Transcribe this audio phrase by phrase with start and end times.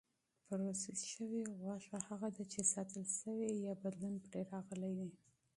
[0.45, 5.11] پروسس شوې غوښه هغه ده چې ساتل شوې یا بدلون پرې راغلی وي.